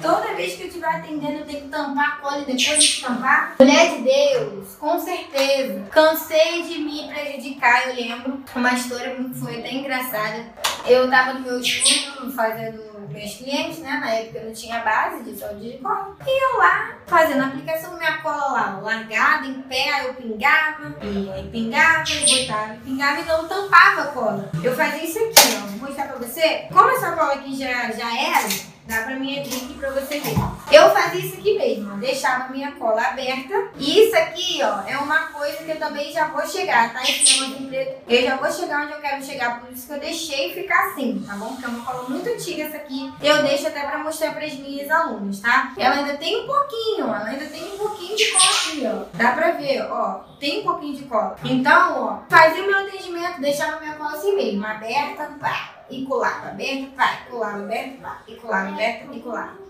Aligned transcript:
Toda 0.00 0.34
vez 0.34 0.56
que 0.56 0.62
eu 0.62 0.68
estiver 0.68 0.88
atendendo, 0.88 1.40
eu 1.40 1.44
tenho 1.44 1.60
que 1.60 1.68
tampar 1.68 2.08
a 2.08 2.16
cola 2.16 2.38
e 2.38 2.44
depois 2.46 2.82
de 2.82 3.02
tampar. 3.02 3.54
Mulher 3.58 3.96
de 3.96 4.02
Deus, 4.02 4.76
com 4.76 4.98
certeza. 4.98 5.86
Cansei 5.90 6.62
de 6.62 6.78
me 6.78 7.06
prejudicar, 7.06 7.88
eu 7.88 7.94
lembro. 7.94 8.42
Uma 8.56 8.72
história 8.72 9.14
foi 9.38 9.58
até 9.58 9.74
engraçada. 9.74 10.46
Eu 10.86 11.10
tava 11.10 11.34
no 11.34 11.40
meu 11.40 11.60
estúdio 11.60 12.32
fazendo 12.32 12.82
meus 13.10 13.34
clientes, 13.34 13.80
né? 13.80 13.98
Na 14.00 14.10
época 14.10 14.38
eu 14.38 14.46
não 14.46 14.54
tinha 14.54 14.78
base 14.80 15.22
de 15.22 15.38
saúde 15.38 15.72
de 15.72 15.78
cola. 15.78 16.16
E 16.26 16.44
eu 16.44 16.58
lá, 16.58 16.96
fazendo 17.06 17.42
a 17.42 17.46
aplicação, 17.48 17.98
minha 17.98 18.22
cola 18.22 18.52
lá, 18.52 18.80
largada, 18.82 19.46
em 19.46 19.60
pé, 19.62 19.92
aí 19.92 20.06
eu 20.06 20.14
pingava, 20.14 20.96
e 21.02 21.30
aí 21.30 21.48
pingava, 21.52 22.04
e 22.10 22.40
botava, 22.40 22.74
e 22.74 22.78
pingava 22.78 23.20
e 23.20 23.24
não 23.24 23.46
tampava 23.46 24.00
a 24.00 24.06
cola. 24.06 24.50
Eu 24.62 24.74
fazia 24.74 25.04
isso 25.04 25.18
aqui, 25.18 25.56
ó. 25.62 25.66
Vou 25.66 25.88
mostrar 25.88 26.08
pra 26.08 26.16
você. 26.16 26.68
Como 26.72 26.90
essa 26.90 27.12
cola 27.12 27.34
aqui 27.34 27.54
já, 27.54 27.90
já 27.92 28.18
era, 28.18 28.48
Dá 28.86 29.02
pra 29.02 29.16
mim 29.16 29.38
abrir 29.38 29.56
aqui 29.56 29.74
pra 29.74 29.90
você 29.90 30.20
ver. 30.20 30.34
Eu 30.70 30.90
fazia 30.90 31.20
isso 31.20 31.38
aqui 31.38 31.56
mesmo, 31.56 31.96
deixava 31.96 32.52
minha 32.52 32.72
cola 32.72 33.00
aberta. 33.00 33.70
E 33.76 34.00
isso 34.00 34.16
aqui, 34.16 34.60
ó, 34.62 34.86
é 34.86 34.98
uma 34.98 35.28
coisa 35.28 35.56
que 35.58 35.70
eu 35.70 35.78
também 35.78 36.12
já 36.12 36.26
vou 36.26 36.46
chegar, 36.46 36.92
tá? 36.92 37.02
Esse 37.02 37.40
negócio 37.40 37.66
preto. 37.66 38.02
Eu 38.06 38.22
já 38.22 38.36
vou 38.36 38.52
chegar 38.52 38.84
onde 38.84 38.92
eu 38.92 39.00
quero 39.00 39.24
chegar, 39.24 39.60
por 39.60 39.72
isso 39.72 39.86
que 39.86 39.92
eu 39.94 40.00
deixei 40.00 40.52
ficar 40.52 40.88
assim, 40.88 41.24
tá 41.26 41.34
bom? 41.34 41.48
Porque 41.54 41.64
é 41.64 41.68
uma 41.68 41.84
cola 41.84 42.08
muito 42.10 42.28
antiga 42.28 42.64
essa 42.64 42.76
aqui. 42.76 43.12
Eu 43.22 43.42
deixo 43.42 43.66
até 43.68 43.80
pra 43.80 43.98
mostrar 43.98 44.34
pras 44.34 44.52
minhas 44.54 44.90
alunas, 44.90 45.40
tá? 45.40 45.72
Ela 45.78 45.96
ainda 45.96 46.16
tem 46.18 46.42
um 46.42 46.46
pouquinho, 46.46 47.06
ela 47.06 47.24
ainda 47.24 47.46
tem 47.46 47.64
um 47.64 47.78
pouquinho 47.78 48.16
de 48.16 48.32
cola 48.32 48.44
aqui, 48.44 48.82
ó. 48.86 49.16
Dá 49.16 49.32
pra 49.32 49.50
ver, 49.52 49.82
ó. 49.90 50.24
Tem 50.38 50.60
um 50.60 50.64
pouquinho 50.64 50.96
de 50.96 51.04
cola. 51.04 51.36
Então, 51.42 52.02
ó, 52.02 52.18
fazia 52.28 52.62
o 52.62 52.66
meu 52.66 52.78
atendimento, 52.80 53.40
deixava 53.40 53.80
minha 53.80 53.94
cola 53.94 54.12
assim 54.12 54.36
mesmo, 54.36 54.66
aberta, 54.66 55.30
pá 55.40 55.73
e 55.90 56.04
colava, 56.04 56.48
aberto, 56.48 56.94
vai, 56.94 57.26
colava, 57.28 57.58
aberto, 57.58 58.00
vai, 58.00 58.16
e 58.28 58.36
colava, 58.36 58.68
aberto, 58.68 59.12
e 59.12 59.20
colava. 59.20 59.64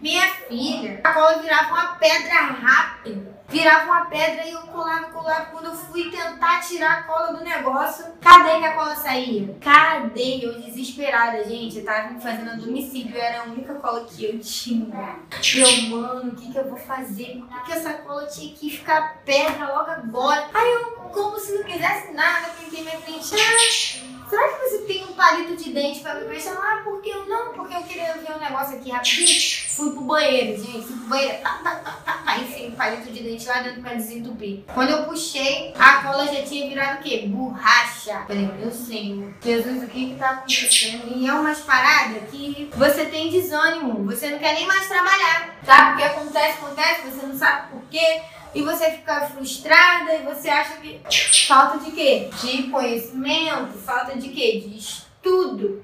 Minha 0.00 0.28
filha, 0.28 1.00
a 1.04 1.12
cola 1.12 1.38
virava 1.38 1.72
uma 1.72 1.94
pedra 1.96 2.34
rápida. 2.34 3.32
Virava 3.48 3.84
uma 3.84 4.06
pedra 4.06 4.46
e 4.46 4.52
eu 4.52 4.62
colava, 4.62 5.10
colava. 5.10 5.44
Quando 5.46 5.66
eu 5.66 5.74
fui 5.74 6.10
tentar 6.10 6.60
tirar 6.60 7.00
a 7.00 7.02
cola 7.02 7.34
do 7.34 7.44
negócio, 7.44 8.06
cadê 8.20 8.58
que 8.58 8.64
a 8.64 8.74
cola 8.74 8.96
saía? 8.96 9.54
Cadê? 9.60 10.40
Eu 10.42 10.58
desesperada, 10.58 11.44
gente. 11.44 11.78
Eu 11.78 11.84
tava 11.84 12.18
fazendo 12.18 12.62
domicílio, 12.64 13.16
era 13.16 13.42
a 13.42 13.44
única 13.44 13.74
cola 13.74 14.04
que 14.06 14.24
eu 14.24 14.40
tinha. 14.40 15.18
Eu, 15.54 15.82
mano, 15.90 16.32
o 16.32 16.34
que 16.34 16.50
que 16.50 16.58
eu 16.58 16.68
vou 16.68 16.78
fazer? 16.78 17.44
Por 17.46 17.62
que, 17.64 17.72
essa 17.72 17.92
cola 17.92 18.26
tinha 18.26 18.54
que 18.54 18.70
ficar 18.70 19.22
pedra 19.24 19.68
logo 19.68 19.90
agora? 19.90 20.48
Aí 20.54 20.72
eu, 20.72 20.84
como 21.12 21.38
se 21.38 21.52
não 21.52 21.64
quisesse 21.64 22.12
nada, 22.12 22.48
pensei 22.58 22.82
minha 22.82 22.98
frente. 23.00 23.34
Ah, 23.34 24.28
será 24.30 24.48
que 24.48 24.68
você 24.68 24.78
tem 24.86 25.04
um 25.04 25.12
palito 25.12 25.61
de 25.61 25.61
dente 25.72 26.00
pra 26.00 26.14
me 26.14 26.24
prestar? 26.26 26.52
Ah, 26.52 26.80
porque 26.84 27.10
eu 27.10 27.26
não, 27.26 27.52
porque 27.52 27.74
eu 27.74 27.82
queria 27.82 28.14
ver 28.14 28.34
um 28.34 28.38
negócio 28.38 28.76
aqui 28.76 28.90
rapidinho. 28.90 29.62
Fui 29.68 29.90
pro 29.90 30.02
banheiro, 30.02 30.62
gente, 30.62 30.86
fui 30.86 30.96
pro 30.96 31.08
banheiro, 31.08 31.42
tá, 31.42 31.60
tá, 31.64 31.74
tá, 31.76 31.90
tá, 32.04 32.12
tá, 32.24 32.38
enfim, 32.38 32.70
palito 32.72 33.10
de 33.10 33.22
dente 33.22 33.46
lá 33.46 33.60
dentro 33.60 33.80
pra 33.80 33.94
desentupir. 33.94 34.60
Quando 34.72 34.90
eu 34.90 35.04
puxei, 35.04 35.72
a 35.78 36.02
cola 36.02 36.26
já 36.26 36.42
tinha 36.42 36.68
virado 36.68 37.00
o 37.00 37.02
quê? 37.02 37.24
Borracha. 37.26 38.24
Falei, 38.26 38.46
meu 38.58 38.70
senhor, 38.70 39.32
Jesus, 39.42 39.82
o 39.82 39.86
que 39.86 40.10
que 40.10 40.16
tá 40.16 40.30
acontecendo? 40.30 41.16
E 41.16 41.26
é 41.26 41.32
umas 41.32 41.60
paradas 41.60 42.30
que 42.30 42.70
você 42.76 43.06
tem 43.06 43.30
desânimo, 43.30 44.04
você 44.04 44.30
não 44.30 44.38
quer 44.38 44.54
nem 44.54 44.66
mais 44.66 44.86
trabalhar, 44.86 45.56
sabe? 45.64 45.94
O 45.94 45.96
que 45.96 46.02
acontece, 46.04 46.58
acontece, 46.58 47.10
você 47.10 47.26
não 47.26 47.36
sabe 47.36 47.70
por 47.70 47.82
quê 47.90 48.22
e 48.54 48.62
você 48.62 48.90
fica 48.90 49.22
frustrada 49.22 50.14
e 50.14 50.22
você 50.22 50.48
acha 50.50 50.76
que 50.76 51.00
falta 51.46 51.78
de 51.78 51.90
quê? 51.92 52.28
De 52.42 52.64
conhecimento, 52.64 53.78
falta 53.78 54.16
de 54.16 54.28
quê? 54.28 54.62
De 54.66 54.76
estudo. 54.76 55.01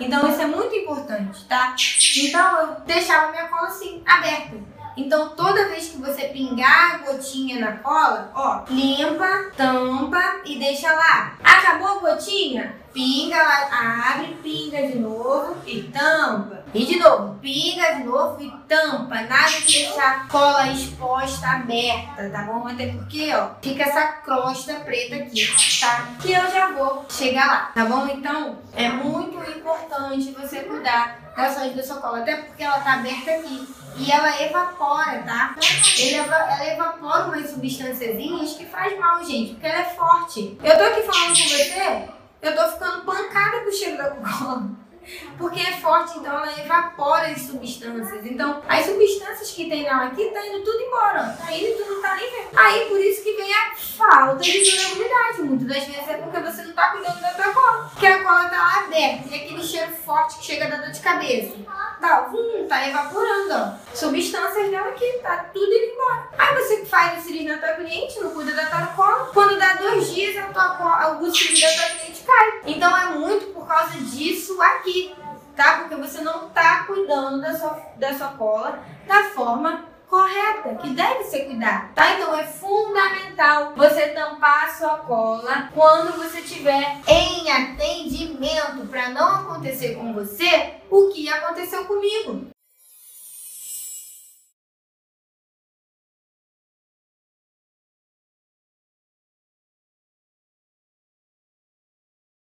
Então 0.00 0.28
isso 0.28 0.40
é 0.40 0.46
muito 0.46 0.74
importante, 0.74 1.44
tá? 1.46 1.74
Então 2.28 2.60
eu 2.60 2.80
deixava 2.86 3.30
minha 3.30 3.46
cola 3.48 3.68
assim, 3.68 4.02
aberta. 4.04 4.56
Então 4.96 5.30
toda 5.30 5.68
vez 5.68 5.88
que 5.88 5.98
você 5.98 6.28
pingar 6.28 6.96
a 6.96 6.98
gotinha 6.98 7.58
na 7.60 7.72
cola, 7.78 8.30
ó, 8.34 8.64
limpa, 8.68 9.50
tampa 9.56 10.40
e 10.44 10.58
deixa 10.58 10.92
lá. 10.92 11.36
Acabou 11.42 11.88
a 11.88 12.00
gotinha? 12.00 12.74
Pinga 12.92 13.36
lá, 13.36 14.12
abre, 14.12 14.36
pinga 14.42 14.88
de 14.88 14.98
novo 14.98 15.56
e 15.64 15.82
tampa. 15.84 16.59
E 16.72 16.86
de 16.86 17.00
novo, 17.00 17.36
pinga 17.40 17.94
de 17.94 18.04
novo 18.04 18.40
e 18.40 18.48
tampa. 18.68 19.22
Nada 19.22 19.50
de 19.50 19.72
deixar 19.72 20.28
cola 20.28 20.68
exposta, 20.68 21.48
aberta, 21.48 22.30
tá 22.30 22.42
bom? 22.42 22.68
Até 22.68 22.92
porque, 22.92 23.34
ó, 23.34 23.50
fica 23.60 23.82
essa 23.82 24.06
crosta 24.22 24.74
preta 24.74 25.16
aqui, 25.16 25.48
tá? 25.80 26.08
Que 26.22 26.32
eu 26.32 26.48
já 26.48 26.70
vou 26.70 27.04
chegar 27.08 27.46
lá, 27.46 27.72
tá 27.74 27.84
bom? 27.86 28.06
Então, 28.06 28.58
é 28.74 28.88
muito 28.88 29.36
importante 29.50 30.30
você 30.30 30.60
cuidar 30.60 31.18
da 31.36 31.50
saúde 31.50 31.74
da 31.74 31.82
sua 31.82 31.96
cola. 31.96 32.20
Até 32.20 32.36
porque 32.36 32.62
ela 32.62 32.78
tá 32.78 32.94
aberta 32.94 33.32
aqui. 33.32 33.66
E 33.96 34.10
ela 34.12 34.40
evapora, 34.40 35.22
tá? 35.22 35.56
Ela, 36.14 36.66
evapora 36.72 37.24
umas 37.24 37.50
substâncias 37.50 38.56
que 38.56 38.66
faz 38.66 38.96
mal, 38.96 39.24
gente. 39.24 39.54
Porque 39.54 39.66
ela 39.66 39.80
é 39.80 39.84
forte. 39.84 40.56
Eu 40.62 40.78
tô 40.78 40.84
aqui 40.84 41.02
falando 41.02 41.28
com 41.28 41.34
você, 41.34 42.08
eu 42.42 42.54
tô 42.54 42.72
ficando 42.72 43.04
pancada 43.04 43.60
com 43.60 43.68
o 43.68 43.72
cheiro 43.72 43.98
da 43.98 44.10
cola 44.10 44.70
porque 45.38 45.60
é 45.60 45.72
forte, 45.72 46.18
então 46.18 46.32
ela 46.32 46.60
evapora 46.60 47.28
as 47.28 47.42
substâncias. 47.42 48.24
Então, 48.24 48.62
as 48.68 48.86
substâncias 48.86 49.50
que 49.50 49.68
tem 49.68 49.82
nela 49.82 50.04
aqui 50.04 50.24
tá 50.26 50.46
indo 50.46 50.62
tudo 50.62 50.80
embora. 50.80 51.36
Tá 51.38 51.52
indo 51.52 51.66
e 51.66 51.84
não 51.88 52.02
tá 52.02 52.14
nem 52.14 52.30
vendo. 52.30 52.58
Aí, 52.58 52.88
por 52.88 53.00
isso 53.00 53.22
que 53.22 53.32
vem 53.34 53.52
a 53.52 53.74
falta 53.74 54.42
de 54.42 54.70
durabilidade. 54.70 55.42
Muitas 55.42 55.68
das 55.68 55.84
vezes 55.84 56.08
é 56.08 56.14
porque 56.14 56.40
você 56.40 56.62
não 56.62 56.72
tá 56.74 56.92
cuidando 56.92 57.20
da 57.20 57.30
tua 57.30 57.52
cola. 57.52 57.90
Porque 57.90 58.06
a 58.06 58.22
cola 58.22 58.48
tá 58.48 58.56
lá 58.58 58.84
aberta 58.84 59.28
e 59.28 59.34
aquele 59.34 59.62
cheiro 59.62 59.92
forte 59.92 60.38
que 60.38 60.44
chega 60.44 60.68
da 60.68 60.76
dor 60.76 60.90
de 60.90 61.00
cabeça. 61.00 61.56
Tá, 62.00 62.30
hum, 62.32 62.66
tá 62.66 62.88
evaporando, 62.88 63.54
ó. 63.54 63.94
Substâncias 63.94 64.70
dela 64.70 64.88
aqui, 64.88 65.18
tá 65.22 65.44
tudo 65.52 65.66
indo 65.66 65.92
embora. 65.92 66.28
Aí 66.38 66.54
você 66.54 66.84
faz 66.86 67.18
o 67.18 67.22
cílios 67.22 67.46
na 67.46 67.58
tua 67.58 67.74
cliente, 67.74 68.20
não 68.20 68.30
cuida 68.30 68.52
da 68.52 68.66
tua 68.66 68.86
cola. 68.88 69.30
Quando 69.34 69.58
dá 69.58 69.74
dois 69.74 70.12
dias, 70.14 70.36
a 70.38 70.44
tua 70.44 70.76
cola, 70.76 71.18
o 71.20 71.34
cílio 71.34 71.60
da 71.60 71.74
tua 71.74 71.96
cliente 71.96 72.22
cai. 72.22 72.60
Então 72.66 72.96
é 72.96 73.06
muito 73.06 73.39
causa 73.74 73.98
disso 73.98 74.60
aqui 74.60 75.14
tá? 75.60 75.80
Porque 75.80 75.94
você 75.96 76.22
não 76.22 76.48
tá 76.48 76.84
cuidando 76.84 77.40
da 77.40 77.54
sua, 77.54 77.78
da 77.96 78.14
sua 78.16 78.28
cola 78.28 78.82
da 79.06 79.24
forma 79.24 79.84
correta, 80.08 80.74
que 80.76 80.90
deve 80.90 81.22
ser 81.24 81.44
cuidada, 81.44 81.90
tá? 81.94 82.14
Então 82.14 82.34
é 82.34 82.44
fundamental 82.44 83.74
você 83.76 84.08
tampar 84.08 84.64
a 84.64 84.72
sua 84.72 84.96
cola 84.98 85.68
quando 85.72 86.16
você 86.16 86.40
estiver 86.40 86.98
em 87.06 87.50
atendimento 87.50 88.86
para 88.88 89.10
não 89.10 89.36
acontecer 89.36 89.94
com 89.94 90.12
você 90.12 90.74
o 90.90 91.10
que 91.10 91.28
aconteceu 91.28 91.84
comigo. 91.84 92.48